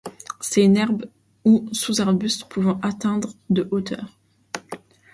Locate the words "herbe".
0.77-1.05